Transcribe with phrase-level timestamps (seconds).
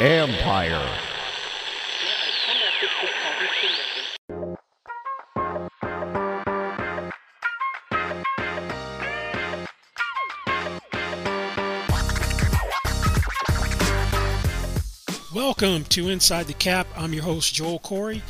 [0.00, 0.98] Empire.
[15.32, 16.88] Welcome to Inside the Cap.
[16.96, 18.20] I'm your host, Joel Corry.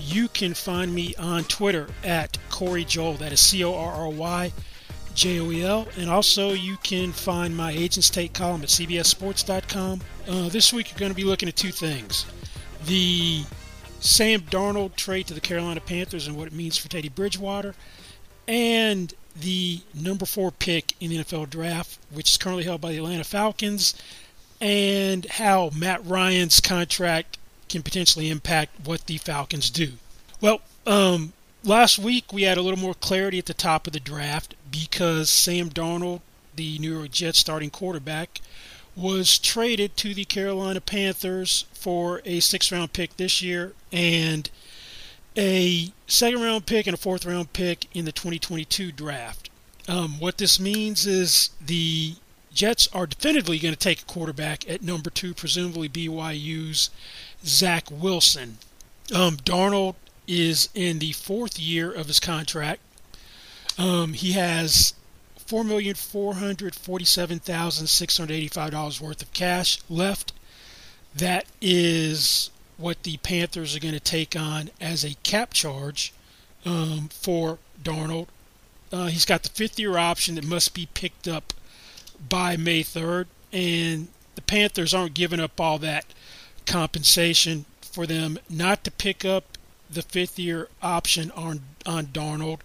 [0.00, 3.14] You can find me on Twitter at Corry Joel.
[3.14, 4.52] That is C O R R Y
[5.14, 5.88] J O E L.
[5.96, 10.00] And also, you can find my Agents Take column at CBSSports.com.
[10.28, 12.26] Uh, this week, you're going to be looking at two things
[12.86, 13.42] the
[14.00, 17.74] Sam Darnold trade to the Carolina Panthers and what it means for Teddy Bridgewater,
[18.46, 22.98] and the number four pick in the NFL draft, which is currently held by the
[22.98, 23.94] Atlanta Falcons
[24.60, 27.38] and how Matt Ryan's contract
[27.68, 29.92] can potentially impact what the Falcons do.
[30.40, 31.32] Well, um,
[31.64, 35.30] last week we had a little more clarity at the top of the draft because
[35.30, 36.20] Sam Darnold,
[36.54, 38.40] the New York Jets starting quarterback,
[38.96, 44.50] was traded to the Carolina Panthers for a six round pick this year and
[45.36, 49.50] a second round pick and a fourth round pick in the 2022 draft.
[49.88, 52.14] Um, what this means is the
[52.52, 56.88] Jets are definitively going to take a quarterback at number two, presumably BYU's
[57.44, 58.58] Zach Wilson.
[59.12, 59.96] Um, Darnold
[60.26, 62.80] is in the fourth year of his contract.
[63.78, 64.94] Um, he has
[65.36, 70.32] four million four hundred forty-seven thousand six hundred eighty-five dollars worth of cash left.
[71.14, 76.12] That is what the Panthers are going to take on as a cap charge
[76.64, 78.26] um, for Darnold.
[78.92, 81.52] Uh, he's got the fifth-year option that must be picked up
[82.28, 86.04] by May 3rd, and the Panthers aren't giving up all that
[86.66, 89.56] compensation for them not to pick up
[89.94, 92.60] the fifth year option on on Darnold.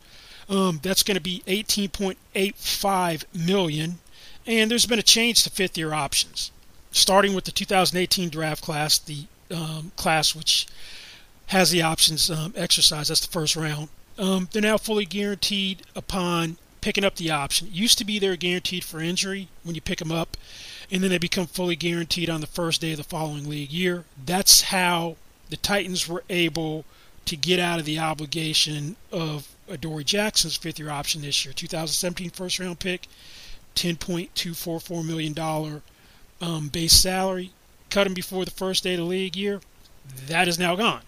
[0.49, 3.99] Um, that's going to be 18.85 million,
[4.47, 6.51] and there's been a change to fifth year options,
[6.91, 10.67] starting with the 2018 draft class, the um, class which
[11.47, 13.11] has the options um, exercised.
[13.11, 13.89] That's the first round.
[14.17, 17.67] Um, they're now fully guaranteed upon picking up the option.
[17.67, 20.35] It used to be they're guaranteed for injury when you pick them up,
[20.91, 24.05] and then they become fully guaranteed on the first day of the following league year.
[24.25, 25.17] That's how
[25.49, 26.85] the Titans were able
[27.29, 31.53] to get out of the obligation of Adoree Jackson's fifth year option this year.
[31.53, 33.07] 2017 first round pick,
[33.75, 35.81] $10.244 million
[36.41, 37.51] um, base salary.
[37.91, 39.61] Cut him before the first day of the league year.
[40.25, 41.01] That is now gone.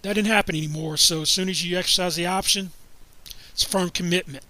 [0.00, 0.96] That didn't happen anymore.
[0.96, 2.70] So as soon as you exercise the option,
[3.52, 4.44] it's firm commitment.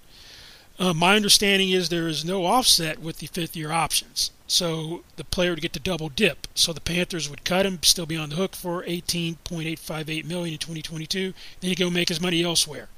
[0.78, 4.30] Uh, my understanding is there is no offset with the fifth year options.
[4.46, 6.46] So the player would get to double dip.
[6.54, 10.58] So the Panthers would cut him, still be on the hook for 18.858 million in
[10.58, 11.34] 2022.
[11.60, 12.88] Then he'd go make his money elsewhere,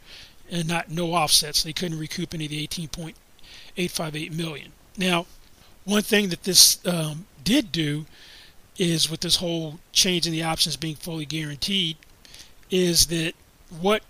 [0.50, 1.62] and not no offsets.
[1.62, 4.72] They couldn't recoup any of the 18.858 million.
[4.96, 5.26] Now,
[5.84, 8.06] one thing that this um, did do
[8.76, 11.96] is with this whole change in the options being fully guaranteed,
[12.70, 13.32] is that
[13.80, 14.02] what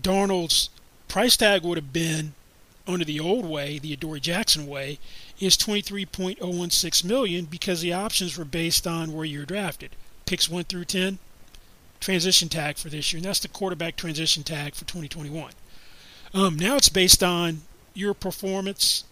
[0.00, 0.70] Darnold's
[1.08, 2.34] price tag would have been
[2.86, 4.98] under the old way, the Adoree Jackson way,
[5.38, 9.96] is 23.016 million because the options were based on where you're drafted.
[10.26, 11.18] Picks 1 through 10,
[12.00, 15.52] transition tag for this year, and that's the quarterback transition tag for 2021.
[16.32, 17.62] Um, now it's based on
[17.94, 19.04] your performance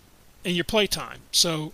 [0.45, 1.21] and your play time.
[1.33, 1.73] So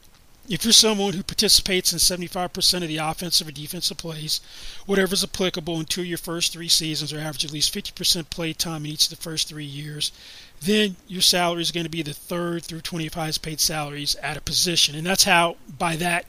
[0.48, 4.40] if you're someone who participates in 75% of the offensive or defensive plays,
[4.84, 8.28] whatever is applicable in two of your first three seasons or average at least 50%
[8.30, 10.12] play time in each of the first three years,
[10.64, 14.36] then your salary is going to be the third through 25 highest paid salaries at
[14.36, 14.94] a position.
[14.94, 16.26] And that's how, by that,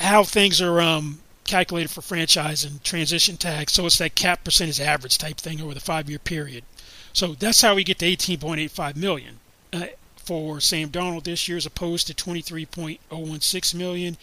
[0.00, 3.72] how things are um, calculated for franchise and transition tags.
[3.72, 6.64] So it's that cap percentage average type thing over the five year period.
[7.12, 9.38] So that's how we get to 18.85 million.
[9.72, 14.16] Uh, for Sam Darnold this year as opposed to 23.016 million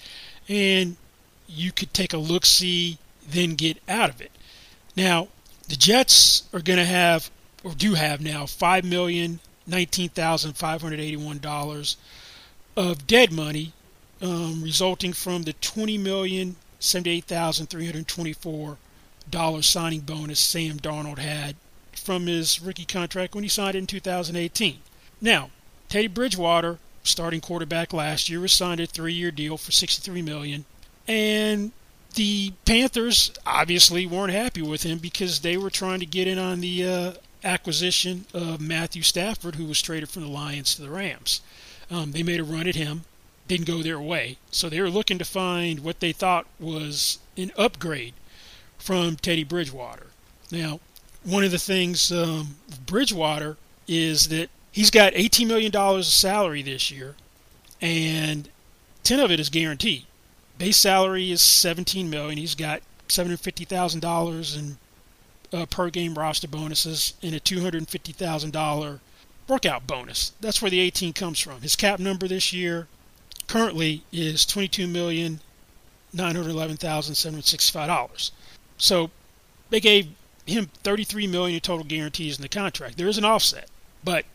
[0.48, 0.96] and
[1.48, 4.32] you could take a look see then get out of it.
[4.96, 5.28] Now,
[5.68, 7.30] the Jets are going to have
[7.64, 11.98] or do have now five million nineteen thousand five hundred eighty-one dollars
[12.76, 13.74] of dead money,
[14.22, 18.78] um, resulting from the twenty million seventy-eight thousand three hundred twenty-four
[19.30, 21.56] dollars signing bonus Sam Darnold had
[21.94, 24.80] from his rookie contract when he signed it in 2018.
[25.22, 25.52] Now,
[25.90, 30.66] Teddy Bridgewater, starting quarterback last year, was signed a three-year deal for 63 million,
[31.08, 31.72] and
[32.16, 36.62] the Panthers obviously weren't happy with him because they were trying to get in on
[36.62, 37.14] the uh,
[37.44, 41.42] acquisition of Matthew Stafford, who was traded from the Lions to the Rams.
[41.92, 43.04] Um, they made a run at him,
[43.48, 47.52] didn't go their way, so they were looking to find what they thought was an
[47.58, 48.14] upgrade
[48.78, 50.08] from Teddy Bridgewater.
[50.52, 50.80] Now,
[51.24, 52.56] one of the things um,
[52.86, 53.58] Bridgewater
[53.88, 57.16] is that he's got $18 million of salary this year,
[57.82, 58.50] and
[59.04, 60.06] 10 of it is guaranteed.
[60.58, 62.38] base salary is 17 million.
[62.38, 64.78] He's got 750 thousand dollars in
[65.54, 69.00] uh, per game roster bonuses and a 250 thousand dollar
[69.48, 70.34] workout bonus.
[70.42, 71.62] That's where the 18 comes from.
[71.62, 72.88] His cap number this year
[73.48, 75.40] currently is 22 million
[76.14, 78.32] nine hundred eleven thousand seven hundred sixty-five dollars.
[78.78, 79.12] So
[79.70, 80.10] they gave
[80.46, 82.98] him 33 million in total guarantees in the contract.
[82.98, 83.70] There is an offset,
[84.04, 84.26] but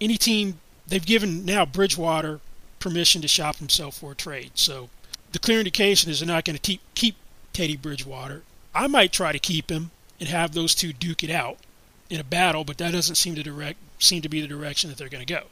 [0.00, 2.40] any team they've given now Bridgewater
[2.78, 4.52] permission to shop himself for a trade.
[4.54, 4.90] So
[5.32, 7.16] the clear indication is they're not going to keep
[7.52, 8.42] Teddy Bridgewater.
[8.74, 9.90] I might try to keep him
[10.22, 11.56] and have those two duke it out
[12.08, 14.96] in a battle, but that doesn't seem to direct seem to be the direction that
[14.96, 15.46] they're going to go.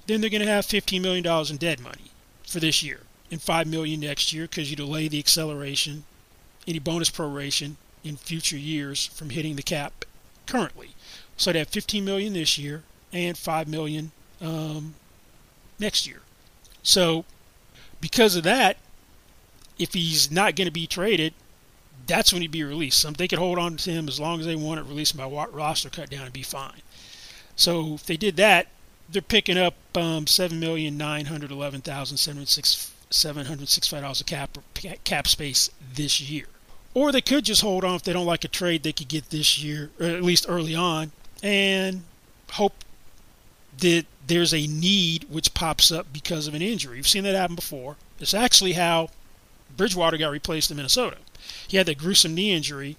[0.08, 2.12] then they're going to have $15 million in dead money
[2.46, 6.04] for this year and 5 million next year because you delay the acceleration,
[6.68, 10.06] any bonus proration in future years from hitting the cap
[10.46, 10.90] currently.
[11.38, 14.12] So they have 15 million this year and 5 million
[14.42, 14.96] um,
[15.80, 16.22] next year.
[16.84, 17.26] So
[18.00, 18.78] because of that,
[19.78, 21.34] if he's not going to be traded,
[22.08, 23.00] that's when he'd be released.
[23.00, 25.18] So they could hold on to him as long as they want it, release him
[25.18, 26.82] by roster cut down, and be fine.
[27.56, 28.68] So if they did that,
[29.10, 34.28] they're picking up um, seven million nine hundred eleven thousand seven hundred sixty-five dollars of
[34.28, 34.58] cap
[35.04, 36.46] cap space this year.
[36.94, 39.30] Or they could just hold on if they don't like a trade they could get
[39.30, 41.12] this year, or at least early on,
[41.44, 42.04] and
[42.52, 42.84] hope
[43.80, 46.96] that there's a need which pops up because of an injury.
[46.96, 47.98] We've seen that happen before.
[48.20, 49.10] It's actually how
[49.76, 51.18] Bridgewater got replaced in Minnesota.
[51.68, 52.98] He had that gruesome knee injury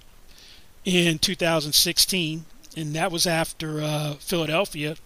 [0.85, 2.45] in 2016,
[2.77, 4.97] and that was after uh, Philadelphia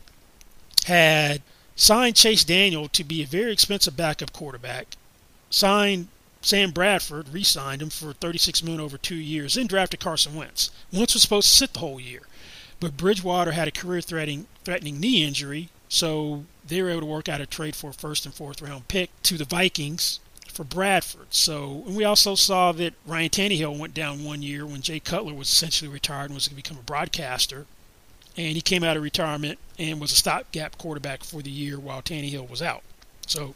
[0.86, 1.42] had
[1.76, 4.96] signed Chase Daniel to be a very expensive backup quarterback,
[5.48, 6.08] signed
[6.42, 10.70] Sam Bradford, re-signed him for 36 million over two years, then drafted Carson Wentz.
[10.92, 12.22] Wentz was supposed to sit the whole year,
[12.78, 17.40] but Bridgewater had a career-threatening threatening knee injury, so they were able to work out
[17.40, 21.28] a trade for a first and fourth round pick to the Vikings for Bradford.
[21.30, 25.34] So, and we also saw that Ryan Tannehill went down one year when Jay Cutler
[25.34, 27.66] was essentially retired and was going to become a broadcaster
[28.36, 32.02] and he came out of retirement and was a stopgap quarterback for the year while
[32.02, 32.82] Tannehill was out.
[33.26, 33.54] So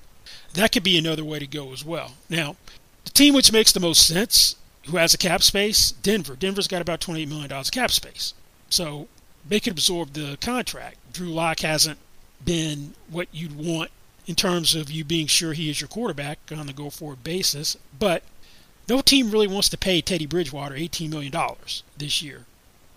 [0.55, 2.13] that could be another way to go as well.
[2.29, 2.57] Now,
[3.05, 4.57] the team which makes the most sense,
[4.87, 6.37] who has a cap space, Denver.
[6.37, 8.35] Denver's got about $28 million of cap space.
[8.69, 9.09] So
[9.47, 10.97] they could absorb the contract.
[11.13, 11.99] Drew Lock hasn't
[12.45, 13.91] been what you'd want
[14.27, 17.77] in terms of you being sure he is your quarterback on the go forward basis,
[17.99, 18.23] but
[18.89, 21.33] no team really wants to pay Teddy Bridgewater $18 million
[21.97, 22.47] this year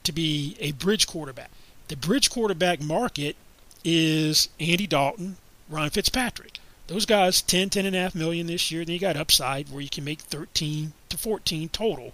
[0.03, 1.50] to be a bridge quarterback.
[1.88, 3.36] The bridge quarterback market
[3.84, 5.38] is Andy Dalton,
[5.69, 6.60] Ryan Fitzpatrick.
[6.88, 8.84] Those guys 10, 10 and a half million this year.
[8.84, 12.13] Then you got upside where you can make 13 to 14 total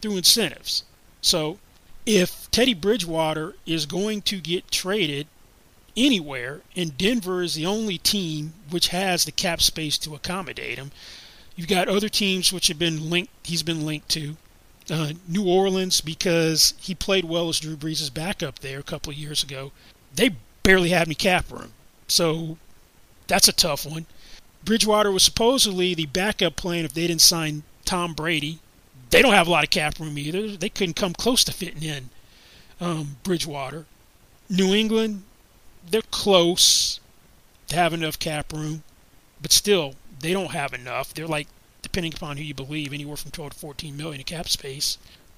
[0.00, 0.84] through incentives.
[1.20, 1.58] So
[2.06, 5.26] if Teddy Bridgewater is going to get traded
[5.96, 10.90] anywhere, and Denver is the only team which has the cap space to accommodate him,
[11.56, 13.32] you've got other teams which have been linked.
[13.44, 14.36] He's been linked to
[14.90, 19.18] uh, New Orleans because he played well as Drew Brees' backup there a couple of
[19.18, 19.72] years ago.
[20.14, 20.30] They
[20.62, 21.72] barely had any cap room,
[22.08, 22.58] so
[23.26, 24.06] that's a tough one.
[24.64, 28.60] Bridgewater was supposedly the backup plan if they didn't sign Tom Brady.
[29.10, 30.56] They don't have a lot of cap room either.
[30.56, 32.10] They couldn't come close to fitting in
[32.80, 33.86] um, Bridgewater.
[34.48, 35.22] New England,
[35.90, 37.00] they're close
[37.68, 38.82] to have enough cap room,
[39.40, 41.12] but still, they don't have enough.
[41.12, 41.48] They're like
[41.82, 44.96] depending upon who you believe, anywhere from 12 to 14 million in cap space.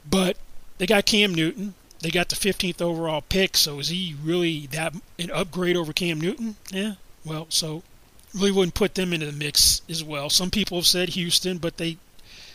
[0.09, 0.37] But
[0.79, 1.75] they got Cam Newton.
[2.01, 3.57] They got the 15th overall pick.
[3.57, 6.57] So is he really that an upgrade over Cam Newton?
[6.71, 6.95] Yeah.
[7.25, 7.83] Well, so
[8.35, 10.29] really wouldn't put them into the mix as well.
[10.29, 11.97] Some people have said Houston, but they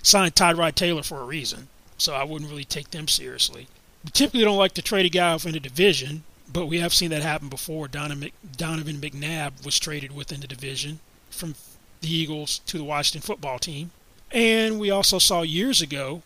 [0.03, 1.67] signed Tyrod Taylor for a reason.
[1.97, 3.67] So I wouldn't really take them seriously.
[4.05, 6.93] We typically don't like to trade a guy off in a division, but we have
[6.93, 7.87] seen that happen before.
[7.87, 11.55] Donovan, McNabb was traded within the division from
[12.01, 13.91] the Eagles to the Washington football team.
[14.31, 16.23] And we also saw years ago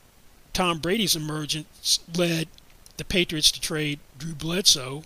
[0.53, 2.47] Tom Brady's emergence led
[2.97, 5.03] the Patriots to trade Drew Bledsoe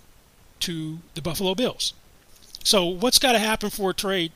[0.60, 1.94] to the Buffalo Bills.
[2.62, 4.32] So, what's got to happen for a trade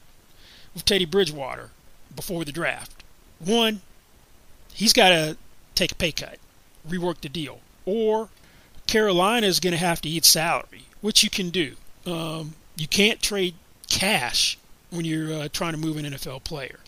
[0.72, 1.70] with Teddy Bridgewater
[2.14, 3.04] before the draft?
[3.38, 3.82] One,
[4.72, 5.36] he's got to
[5.74, 6.38] take a pay cut,
[6.88, 8.30] rework the deal, or
[8.92, 11.76] Carolina is going to have to eat salary, which you can do.
[12.04, 13.54] Um, you can't trade
[13.88, 14.58] cash
[14.90, 16.80] when you're uh, trying to move an NFL player.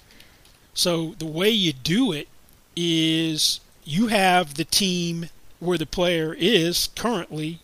[0.75, 2.29] So the way you do it
[2.77, 5.31] is you have the team
[5.61, 7.61] where the player is currently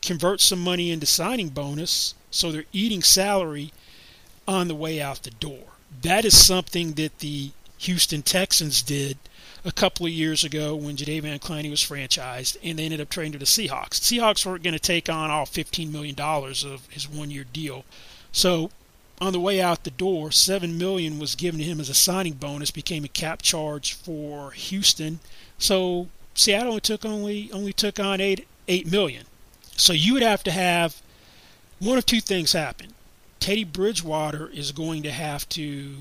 [0.00, 3.72] convert some money into signing bonus so they're eating salary
[4.48, 5.76] on the way out the door.
[6.02, 9.18] That is something that the Houston Texans did
[9.64, 13.32] a couple of years ago when Jadeveon Clowney was franchised, and they ended up trading
[13.32, 14.00] to the Seahawks.
[14.00, 17.84] The Seahawks weren't going to take on all $15 million of his one-year deal.
[18.32, 18.70] So
[19.20, 22.34] on the way out the door, 7 million was given to him as a signing
[22.34, 25.20] bonus, became a cap charge for Houston.
[25.58, 29.26] So Seattle only took only only took on eight eight million.
[29.76, 31.00] So you would have to have
[31.78, 32.94] one of two things happen.
[33.38, 35.94] Teddy Bridgewater is going to have to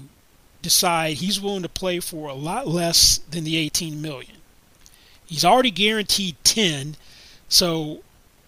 [0.62, 4.38] decide he's willing to play for a lot less than the 18 million.
[5.26, 6.96] He's already guaranteed 10,
[7.48, 8.04] so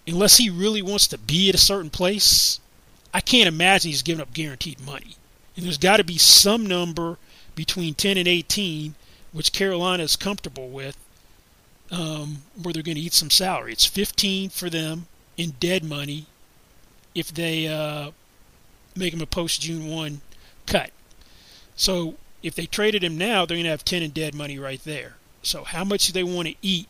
[0.06, 2.60] unless he really wants to be at a certain place,
[3.14, 5.16] I can't imagine he's giving up guaranteed money.
[5.56, 7.18] And there's got to be some number
[7.56, 8.96] between 10 and 18
[9.34, 10.96] which Carolina is comfortable with
[11.92, 13.74] um, where they're going to eat some salary.
[13.74, 16.28] It's 15 for them in dead money
[17.14, 18.12] if they uh,
[18.96, 20.22] make him a post June 1
[20.66, 20.92] cut.
[21.76, 24.84] So if they traded him now, they're going to have 10 in dead money right
[24.84, 25.16] there.
[25.42, 26.88] So how much do they want to eat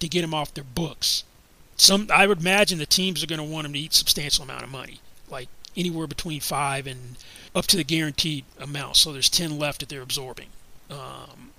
[0.00, 1.24] to get him off their books?
[1.76, 4.62] Some I would imagine the teams are going to want him to eat substantial amount
[4.62, 7.16] of money, like anywhere between five and
[7.54, 8.96] up to the guaranteed amount.
[8.96, 10.48] So there's 10 left that they're absorbing.
[10.90, 11.50] Um,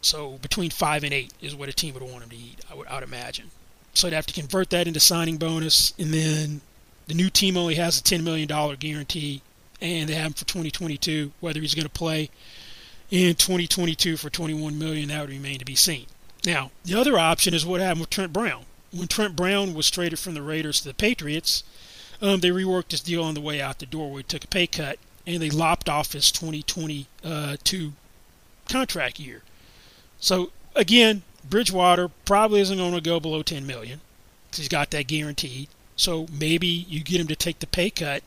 [0.00, 2.60] so between five and eight is what a team would want him to eat.
[2.70, 3.50] I would, I would imagine.
[3.94, 6.62] So they'd have to convert that into signing bonus, and then
[7.06, 9.42] the new team only has a $10 million guarantee
[9.82, 11.32] and they have him for 2022.
[11.40, 12.30] Whether he's going to play
[13.10, 16.06] in 2022 for 21 million, that would remain to be seen.
[16.46, 18.64] Now, the other option is what happened with Trent Brown.
[18.92, 21.64] When Trent Brown was traded from the Raiders to the Patriots,
[22.20, 24.48] um, they reworked his deal on the way out the door where he took a
[24.48, 27.92] pay cut and they lopped off his 2022
[28.68, 29.42] contract year.
[30.20, 34.00] So again, Bridgewater probably isn't going to go below 10 million
[34.46, 35.68] because he's got that guaranteed.
[35.96, 38.22] So maybe you get him to take the pay cut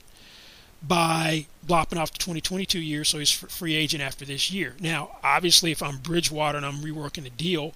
[0.88, 4.76] by lopping off the 2022 year, so he's free agent after this year.
[4.80, 7.74] Now, obviously, if I'm Bridgewater and I'm reworking the deal,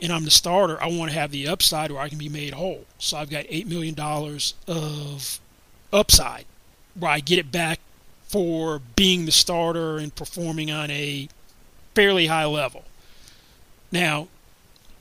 [0.00, 2.54] and I'm the starter, I want to have the upside where I can be made
[2.54, 2.84] whole.
[2.98, 5.40] So I've got eight million dollars of
[5.92, 6.46] upside,
[6.98, 7.80] where I get it back
[8.26, 11.28] for being the starter and performing on a
[11.94, 12.84] fairly high level.
[13.92, 14.28] Now,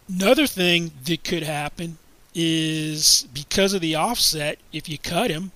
[0.07, 1.97] another thing that could happen
[2.35, 5.51] is because of the offset, if you cut him,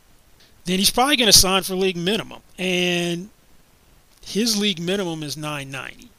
[0.68, 2.42] then he's probably going to sign for league minimum.
[2.58, 3.30] And
[4.26, 6.10] his league minimum is 990.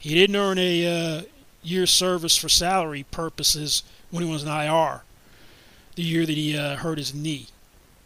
[0.00, 0.86] He didn't earn a
[1.18, 1.22] uh,
[1.62, 5.02] year's service for salary purposes when he was an IR,
[5.94, 7.46] the year that he uh, hurt his knee.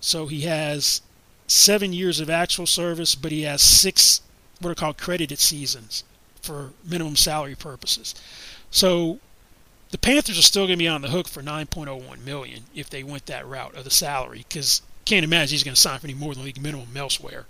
[0.01, 1.01] So he has
[1.47, 4.21] seven years of actual service, but he has six
[4.61, 6.05] what are called credited seasons
[6.43, 8.15] for minimum salary purposes.
[8.71, 9.19] So
[9.93, 13.03] the Panthers are still going to be on the hook for 9.01 million if they
[13.03, 16.15] went that route of the salary because can't imagine he's going to sign for any
[16.15, 17.47] more than league minimum elsewhere.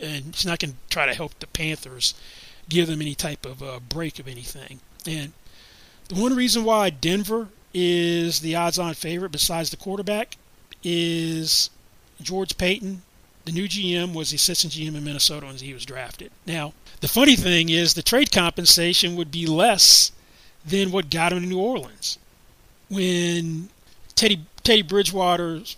[0.00, 2.14] And he's not going to try to help the Panthers
[2.68, 4.80] give them any type of uh, break of anything.
[5.06, 5.32] And
[6.08, 10.36] the one reason why Denver is the odds on favorite, besides the quarterback,
[10.82, 11.70] is
[12.20, 13.02] George Paton,
[13.44, 16.30] the new GM, was the assistant GM in Minnesota when he was drafted.
[16.46, 20.12] Now, the funny thing is the trade compensation would be less
[20.64, 22.18] than what got him to New Orleans.
[22.88, 23.68] When
[24.14, 25.76] Teddy Teddy Bridgewater's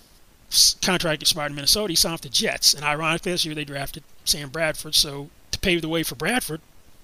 [0.83, 2.75] contract expired in Minnesota, he signed with the Jets.
[2.75, 4.95] And ironically, this year they drafted Sam Bradford.
[4.95, 6.61] So to pave the way for Bradford,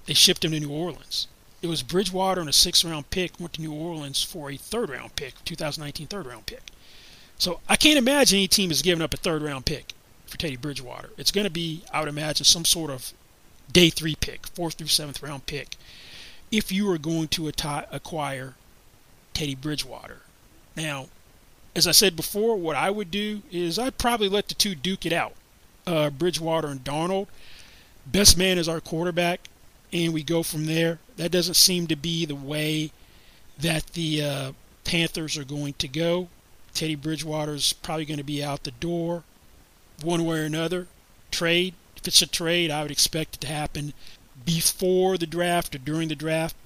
[0.06, 1.28] they shipped him to New Orleans.
[1.61, 4.90] It was Bridgewater and a sixth round pick went to New Orleans for a third
[4.90, 6.62] round pick, 2019 third round pick.
[7.38, 9.94] So I can't imagine any team is giving up a third round pick
[10.26, 11.11] for Teddy Bridgewater.
[11.16, 13.12] It's going to be, I would imagine, some sort of
[13.70, 15.76] day three pick, fourth through seventh round pick,
[16.50, 18.54] if you are going to acquire
[19.34, 20.22] Teddy Bridgewater.
[20.76, 21.08] Now,
[21.74, 25.06] as I said before, what I would do is I'd probably let the two duke
[25.06, 25.34] it out.
[25.86, 27.28] Uh, Bridgewater and Darnold.
[28.06, 29.48] Best man is our quarterback,
[29.92, 30.98] and we go from there.
[31.16, 32.90] That doesn't seem to be the way
[33.58, 34.52] that the uh,
[34.84, 36.28] Panthers are going to go.
[36.74, 39.24] Teddy Bridgewater is probably going to be out the door
[40.02, 40.88] one way or another.
[41.30, 43.94] Trade, If it's a trade, I would expect it to happen
[44.44, 46.56] before the draft or during the draft.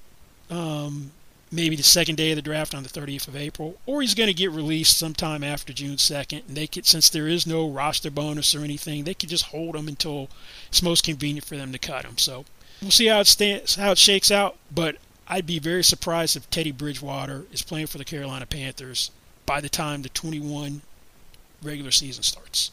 [0.49, 1.11] Um,
[1.51, 4.27] maybe the second day of the draft on the 30th of April, or he's going
[4.27, 6.47] to get released sometime after June 2nd.
[6.47, 9.75] And they could, since there is no roster bonus or anything, they could just hold
[9.75, 10.29] him until
[10.67, 12.17] it's most convenient for them to cut him.
[12.17, 12.45] So
[12.81, 14.57] we'll see how it stands, how it shakes out.
[14.73, 19.11] But I'd be very surprised if Teddy Bridgewater is playing for the Carolina Panthers
[19.45, 20.81] by the time the 21
[21.63, 22.71] regular season starts.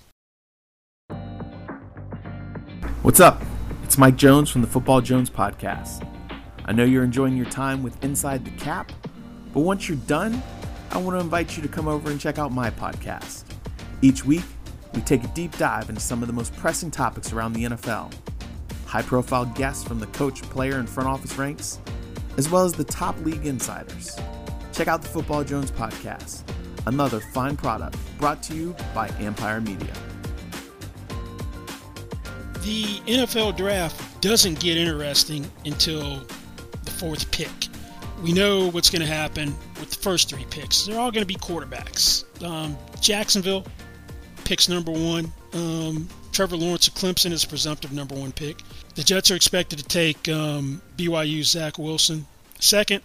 [3.02, 3.42] What's up?
[3.82, 6.08] It's Mike Jones from the Football Jones podcast.
[6.66, 8.90] I know you're enjoying your time with Inside the Cap,
[9.52, 10.42] but once you're done,
[10.90, 13.44] I want to invite you to come over and check out my podcast.
[14.00, 14.44] Each week,
[14.94, 18.14] we take a deep dive into some of the most pressing topics around the NFL.
[18.86, 21.80] High profile guests from the coach, player, and front office ranks,
[22.38, 24.16] as well as the top league insiders.
[24.72, 26.44] Check out the Football Jones podcast,
[26.86, 29.92] another fine product brought to you by Empire Media.
[32.62, 36.22] The NFL draft doesn't get interesting until
[36.94, 37.50] fourth pick.
[38.22, 40.86] We know what's going to happen with the first three picks.
[40.86, 42.24] They're all going to be quarterbacks.
[42.42, 43.66] Um, Jacksonville
[44.44, 45.32] picks number one.
[45.52, 48.60] Um, Trevor Lawrence of Clemson is a presumptive number one pick.
[48.94, 52.26] The Jets are expected to take um, BYU's Zach Wilson.
[52.60, 53.02] Second,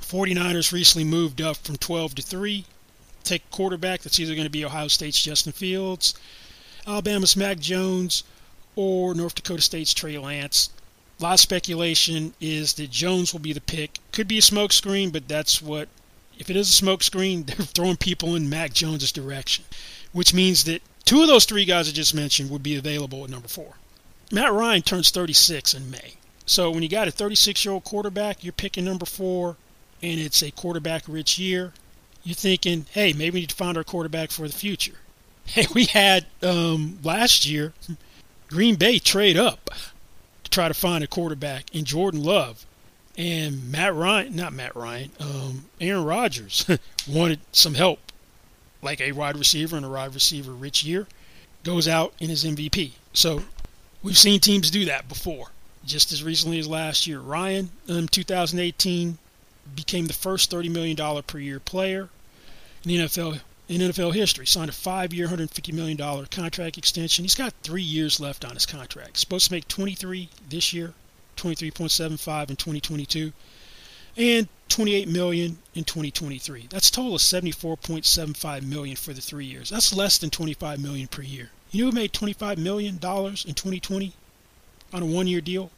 [0.00, 2.64] 49ers recently moved up from 12 to 3.
[3.24, 4.02] Take quarterback.
[4.02, 6.14] That's either going to be Ohio State's Justin Fields,
[6.86, 8.24] Alabama's Mac Jones,
[8.76, 10.70] or North Dakota State's Trey Lance.
[11.18, 13.98] A lot of speculation is that Jones will be the pick.
[14.12, 15.88] Could be a smokescreen, but that's what.
[16.38, 19.64] If it is a smokescreen, they're throwing people in Mac Jones's direction,
[20.12, 23.30] which means that two of those three guys I just mentioned would be available at
[23.30, 23.74] number four.
[24.32, 26.14] Matt Ryan turns 36 in May.
[26.46, 29.56] So when you got a 36 year old quarterback, you're picking number four,
[30.02, 31.72] and it's a quarterback rich year.
[32.24, 34.94] You're thinking, hey, maybe we need to find our quarterback for the future.
[35.44, 37.72] Hey, we had um, last year
[38.46, 39.70] Green Bay trade up
[40.52, 42.66] try to find a quarterback in Jordan Love.
[43.16, 46.66] And Matt Ryan, not Matt Ryan, um, Aaron Rodgers
[47.08, 47.98] wanted some help,
[48.80, 51.06] like a wide receiver and a wide receiver rich year,
[51.62, 52.92] goes out in his MVP.
[53.12, 53.42] So
[54.02, 55.48] we've seen teams do that before,
[55.84, 57.20] just as recently as last year.
[57.20, 59.18] Ryan, in um, 2018,
[59.74, 62.08] became the first $30 million per year player
[62.84, 63.40] in the NFL
[63.72, 64.46] in NFL history.
[64.46, 67.24] Signed a five-year, $150 million contract extension.
[67.24, 69.16] He's got three years left on his contract.
[69.16, 70.92] Supposed to make 23 this year,
[71.36, 73.32] 23.75 in 2022,
[74.16, 76.66] and 28 million in 2023.
[76.70, 79.70] That's a total of 74.75 million for the three years.
[79.70, 81.50] That's less than 25 million per year.
[81.70, 84.12] You know who made 25 million dollars in 2020
[84.92, 85.70] on a one-year deal?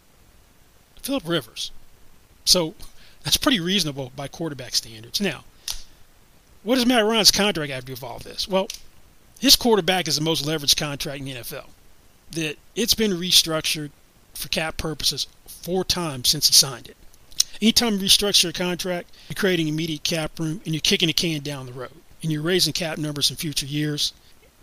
[1.00, 1.70] Philip Rivers.
[2.44, 2.74] So
[3.22, 5.20] that's pretty reasonable by quarterback standards.
[5.20, 5.44] Now,
[6.64, 8.48] what does Matt Ryan's contract have to involve this?
[8.48, 8.68] Well,
[9.38, 11.66] his quarterback is the most leveraged contract in the NFL.
[12.32, 13.90] That it's been restructured
[14.34, 16.96] for cap purposes four times since he signed it.
[17.62, 21.40] Anytime you restructure a contract, you're creating immediate cap room and you're kicking the can
[21.42, 21.92] down the road.
[22.22, 24.12] And you're raising cap numbers in future years.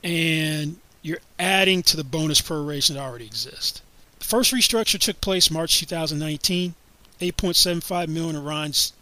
[0.04, 3.82] And you're adding to the bonus proration that already exists.
[4.20, 6.74] The first restructure took place March 2019.
[7.20, 8.94] 8.75 million of Ryan's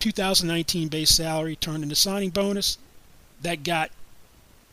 [0.00, 2.78] 2019 base salary turned into signing bonus.
[3.42, 3.90] That got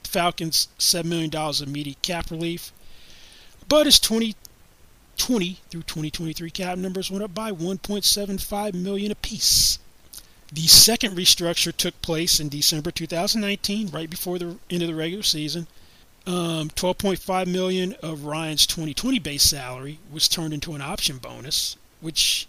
[0.03, 2.71] Falcons $7 million of immediate cap relief.
[3.67, 9.79] But his 2020 through 2023 cap numbers went up by 1.75 million apiece.
[10.51, 15.23] The second restructure took place in December 2019, right before the end of the regular
[15.23, 15.65] season.
[16.27, 22.47] Um, 12.5 million of Ryan's 2020 base salary was turned into an option bonus, which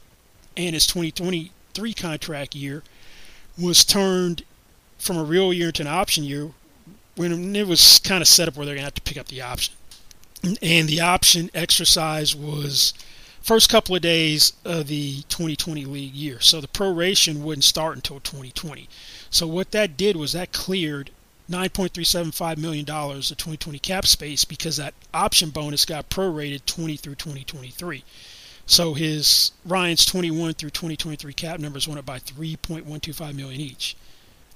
[0.57, 2.83] and his 2020 three contract year
[3.59, 4.45] was turned
[4.99, 6.51] from a real year into an option year
[7.17, 9.29] when it was kind of set up where they're going to have to pick up
[9.29, 9.75] the option.
[10.61, 12.93] And the option exercise was
[13.43, 16.41] first couple of days of the 2020 league year.
[16.41, 18.89] So the proration wouldn't start until 2020.
[19.31, 21.11] So what that did was that cleared
[21.51, 28.03] $9.375 million of 2020 cap space because that option bonus got prorated 20 through 2023.
[28.67, 33.97] So his Ryan's 21 through 2023 cap numbers went up by 3.125 million each.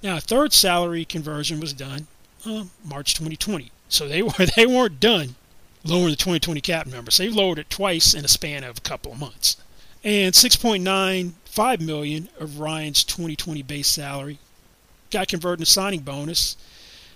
[0.01, 2.07] Now a third salary conversion was done
[2.45, 3.71] uh, March 2020.
[3.87, 5.35] So they were they weren't done
[5.83, 7.17] lowering the 2020 cap numbers.
[7.17, 9.57] They lowered it twice in a span of a couple of months.
[10.03, 14.39] And 6.95 million of Ryan's 2020 base salary
[15.11, 16.55] got converted to signing bonus,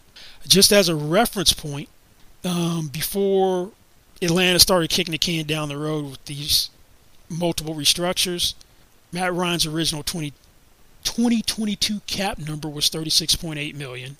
[0.46, 1.90] Just as a reference point,
[2.44, 3.70] um, before
[4.22, 6.70] Atlanta started kicking the can down the road with these
[7.28, 8.54] multiple restructures,
[9.12, 10.32] Matt Ryan's original 20,
[11.04, 14.16] 2022 cap number was 36.8 million,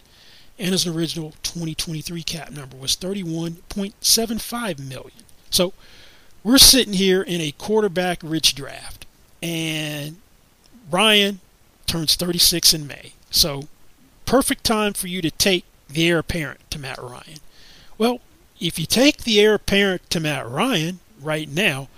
[0.58, 5.24] and his original 2023 cap number was 31.75 million.
[5.50, 5.72] So
[6.42, 9.06] we're sitting here in a quarterback rich draft,
[9.42, 10.16] and
[10.90, 11.40] Ryan
[11.86, 13.12] turns 36 in May.
[13.30, 13.68] So
[14.26, 17.38] perfect time for you to take the heir apparent to Matt Ryan.
[17.98, 18.20] Well,
[18.60, 21.88] if you take the heir apparent to Matt Ryan right now,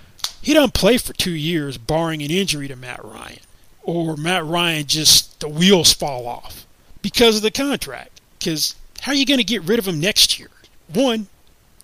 [0.40, 3.38] he doesn't play for two years, barring an injury to Matt Ryan,
[3.82, 6.66] or Matt Ryan just the wheels fall off
[7.00, 8.20] because of the contract.
[8.38, 10.50] Because how are you going to get rid of him next year?
[10.92, 11.28] One,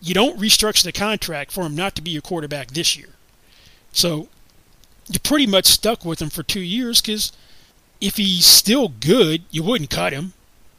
[0.01, 3.11] you don't restructure the contract for him not to be your quarterback this year.
[3.93, 4.29] So
[5.09, 7.33] you're pretty much stuck with him for two years because
[8.01, 10.35] if he's still good, you wouldn't cut him.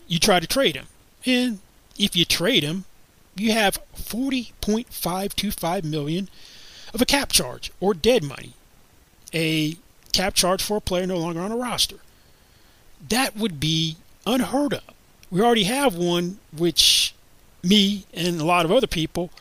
[0.08, 0.88] You try to trade him.
[1.26, 1.60] And
[1.98, 2.86] if you trade him,
[3.36, 6.30] you have 40.525 million
[6.94, 8.54] of a cap charge or dead money.
[9.34, 9.78] A
[10.12, 11.98] cap charge for a player no longer on a roster.
[13.08, 14.84] That would be unheard of.
[15.32, 17.14] We already have one which
[17.64, 19.32] me and a lot of other people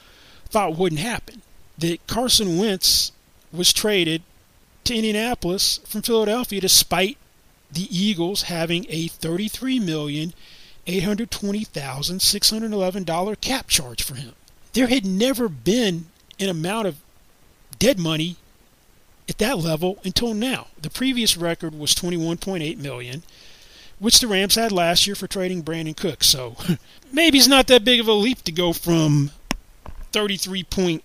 [0.49, 1.43] thought wouldn't happen.
[1.79, 3.13] That Carson Wentz
[3.53, 4.23] was traded
[4.85, 7.17] to Indianapolis from Philadelphia despite
[7.71, 10.33] the Eagles having a thirty-three million
[10.87, 14.33] eight hundred twenty thousand six hundred eleven dollar cap charge for him.
[14.73, 16.07] There had never been
[16.41, 16.97] an amount of
[17.79, 18.37] dead money
[19.29, 20.69] at that level until now.
[20.81, 23.23] The previous record was 21.8 million,
[23.99, 26.27] which the Rams had last year for trading Brandin Cooks.
[26.29, 26.57] So
[27.13, 29.31] maybe it's not that big of a leap to go from
[30.13, 31.01] 33.82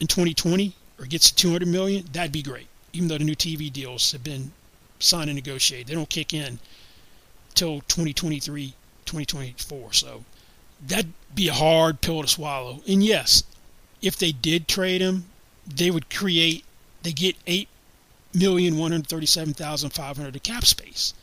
[0.00, 2.66] in 2020 or gets to 200 million, that'd be great.
[2.92, 4.50] Even though the new TV deals have been
[4.98, 6.58] signed and negotiated, they don't kick in
[7.54, 9.92] till 2023, 2024.
[9.92, 10.24] So
[10.86, 12.80] that'd be a hard pill to swallow.
[12.86, 13.44] And yes,
[14.00, 15.26] if they did trade him,
[15.66, 16.64] they would create.
[17.02, 17.68] They get eight
[18.34, 21.14] million one hundred thirty-seven thousand five hundred of cap space,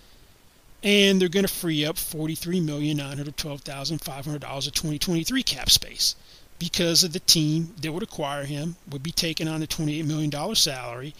[0.84, 4.74] and they're to free up forty-three million nine hundred twelve thousand five hundred dollars of
[4.74, 6.16] 2023 cap space
[6.58, 10.30] because of the team that would acquire him would be taking on the 28 million
[10.30, 11.16] dollar salary,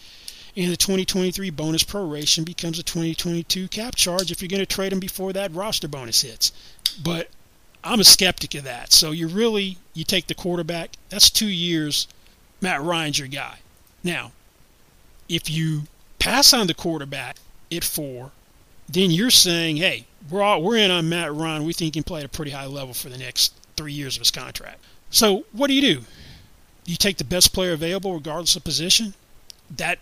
[0.56, 4.92] and the 2023 bonus proration becomes a 2022 cap charge if you're going to trade
[4.92, 6.52] him before that roster bonus hits.
[7.02, 7.28] But
[7.82, 8.92] I'm a skeptic of that.
[8.92, 10.90] So you really you take the quarterback.
[11.08, 12.06] That's two years.
[12.60, 13.58] Matt Ryan's your guy.
[14.04, 14.32] Now,
[15.28, 15.82] if you
[16.18, 17.36] pass on the quarterback
[17.72, 18.32] at four,
[18.88, 21.64] then you're saying, hey, we're all, we're in on Matt Ryan.
[21.64, 24.16] We think he can play at a pretty high level for the next three years
[24.16, 24.80] of his contract.
[25.10, 26.02] So what do you do?
[26.84, 29.14] You take the best player available, regardless of position.
[29.76, 29.98] That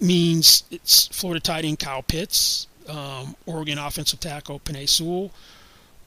[0.00, 5.30] means it's Florida tight end Kyle Pitts, um, Oregon offensive tackle Penei Sewell,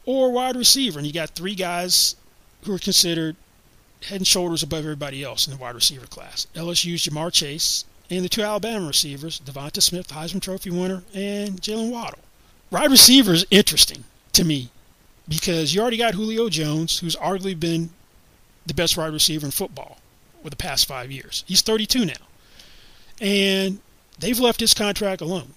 [0.10, 0.98] or wide receiver.
[0.98, 2.16] And you got three guys
[2.64, 3.36] who are considered
[4.02, 6.48] head and shoulders above everybody else in the wide receiver class.
[6.56, 11.92] LSU's Ja'Marr Chase, and the two Alabama receivers, Devonta Smith, Heisman Trophy winner, and Jaylen
[11.92, 12.22] Waddle.
[12.72, 14.70] Wide receiver is interesting to me
[15.28, 17.92] because you already got Julio Jones, who's arguably been
[18.66, 20.00] the best wide receiver in football
[20.42, 21.44] for the past five years.
[21.46, 22.14] He's 32 now.
[23.22, 23.80] And
[24.18, 25.54] they've left his contract alone.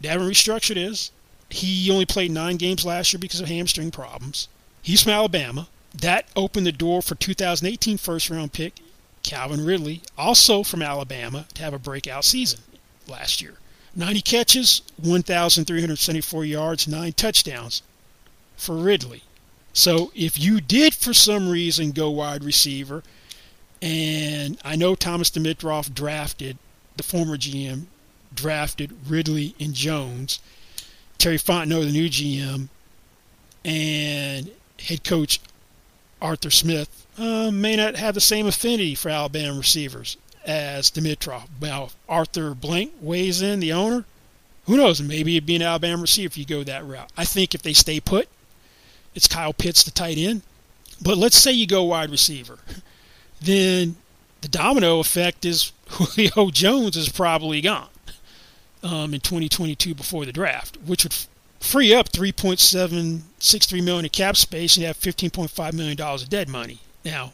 [0.00, 1.10] They haven't restructured his.
[1.52, 4.48] He only played nine games last year because of hamstring problems.
[4.80, 5.68] He's from Alabama.
[5.94, 8.74] That opened the door for 2018 first round pick
[9.22, 12.60] Calvin Ridley, also from Alabama, to have a breakout season
[13.06, 13.54] last year.
[13.94, 17.82] 90 catches, 1,374 yards, 9 touchdowns
[18.56, 19.22] for Ridley.
[19.74, 23.02] So if you did for some reason go wide receiver,
[23.80, 26.56] and I know Thomas Dimitroff drafted,
[26.96, 27.84] the former GM,
[28.34, 30.40] drafted Ridley and Jones,
[31.22, 32.66] Terry Fontenot, the new GM,
[33.64, 35.38] and head coach
[36.20, 41.46] Arthur Smith uh, may not have the same affinity for Alabama receivers as Dimitroff.
[41.60, 44.04] Now, Arthur Blank weighs in, the owner.
[44.66, 45.00] Who knows?
[45.00, 47.12] Maybe it'd be an Alabama receiver if you go that route.
[47.16, 48.28] I think if they stay put,
[49.14, 50.42] it's Kyle Pitts, the tight end.
[51.00, 52.58] But let's say you go wide receiver.
[53.40, 53.94] Then
[54.40, 57.90] the domino effect is Julio Jones is probably gone
[58.82, 61.14] um, in 2022 before the draft, which would
[61.60, 66.80] free up 3.763 million in cap space and have 15.5 million dollars of dead money.
[67.04, 67.32] Now,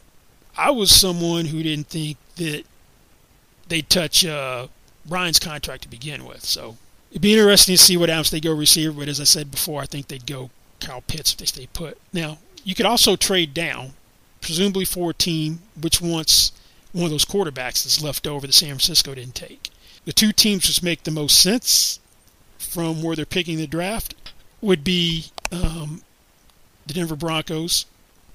[0.57, 2.63] I was someone who didn't think that
[3.67, 4.67] they'd touch uh,
[5.07, 6.43] Ryan's contract to begin with.
[6.43, 6.77] So
[7.11, 8.93] it'd be interesting to see what if they go receiver.
[8.93, 11.97] But as I said before, I think they'd go Kyle Pitts if they stay put.
[12.13, 13.93] Now, you could also trade down,
[14.41, 16.51] presumably for a team which wants
[16.91, 19.69] one of those quarterbacks that's left over that San Francisco didn't take.
[20.05, 21.99] The two teams which make the most sense
[22.57, 24.15] from where they're picking the draft
[24.61, 26.01] would be um,
[26.87, 27.85] the Denver Broncos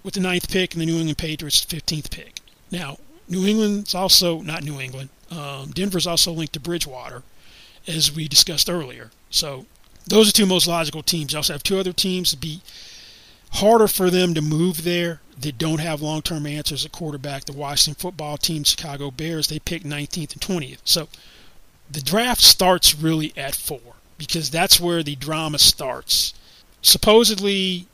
[0.03, 2.41] with the ninth pick and the New England Patriots 15th pick.
[2.71, 2.99] Now,
[3.29, 5.09] New England's also not New England.
[5.31, 7.23] Um, Denver's also linked to Bridgewater,
[7.87, 9.11] as we discussed earlier.
[9.31, 9.67] So
[10.07, 11.33] those are two most logical teams.
[11.33, 12.61] You also have two other teams to be
[13.53, 17.45] harder for them to move there that don't have long-term answers at quarterback.
[17.45, 20.79] The Washington football team, Chicago Bears, they pick 19th and 20th.
[20.85, 21.09] So
[21.91, 23.81] the draft starts really at four
[24.19, 26.35] because that's where the drama starts.
[26.83, 27.87] Supposedly,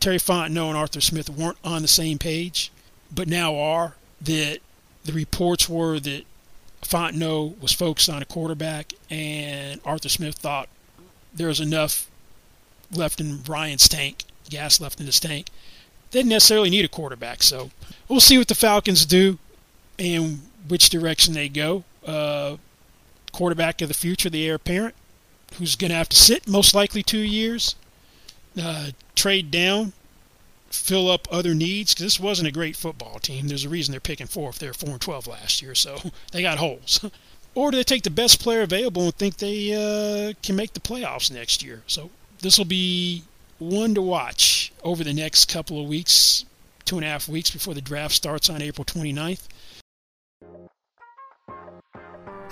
[0.00, 2.72] Terry Fontenot and Arthur Smith weren't on the same page,
[3.14, 3.94] but now are.
[4.20, 4.58] That
[5.04, 6.24] the reports were that
[6.82, 10.68] Fontenot was focused on a quarterback, and Arthur Smith thought
[11.34, 12.08] there was enough
[12.92, 15.48] left in Ryan's tank, gas left in his tank.
[16.10, 17.70] They didn't necessarily need a quarterback, so
[18.08, 19.38] we'll see what the Falcons do
[19.98, 21.84] and which direction they go.
[22.06, 22.56] Uh,
[23.32, 24.94] quarterback of the future, the heir apparent,
[25.54, 27.74] who's going to have to sit most likely two years
[28.60, 29.92] uh, trade down,
[30.70, 33.48] fill up other needs because this wasn't a great football team.
[33.48, 34.56] There's a reason they're picking fourth.
[34.56, 35.98] if they're four and twelve last year, so
[36.32, 37.04] they got holes.
[37.54, 40.80] or do they take the best player available and think they uh, can make the
[40.80, 41.82] playoffs next year?
[41.86, 43.24] So this will be
[43.58, 46.44] one to watch over the next couple of weeks,
[46.84, 49.46] two and a half weeks before the draft starts on April 29th.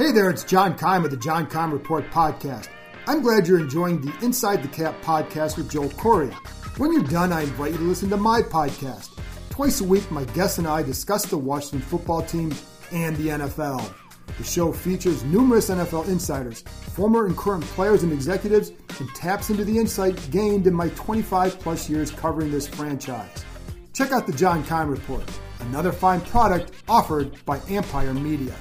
[0.00, 2.68] Hey there, it's John Keim of the John Keim Report podcast.
[3.06, 6.32] I'm glad you're enjoying the Inside the Cap podcast with Joel Corry.
[6.78, 9.10] When you're done, I invite you to listen to my podcast.
[9.50, 12.50] Twice a week, my guests and I discuss the Washington football team
[12.90, 13.92] and the NFL.
[14.38, 19.66] The show features numerous NFL insiders, former and current players and executives, and taps into
[19.66, 23.44] the insight gained in my 25 plus years covering this franchise.
[23.92, 28.54] Check out the John Keim Report, another fine product offered by Empire Media.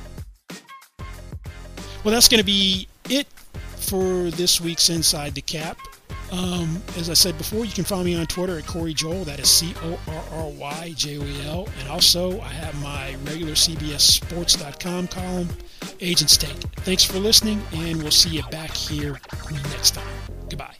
[2.04, 3.28] Well, that's going to be it
[3.76, 5.78] for this week's Inside the Cap.
[6.32, 9.24] Um, as I said before, you can find me on Twitter at Corry Joel.
[9.24, 11.68] That is C O R R Y J O E L.
[11.80, 15.50] And also, I have my regular CBSSports.com column,
[16.00, 16.58] Agent's Take.
[16.82, 19.20] Thanks for listening, and we'll see you back here
[19.72, 20.08] next time.
[20.50, 20.79] Goodbye.